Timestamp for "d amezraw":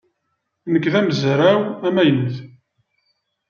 0.93-1.59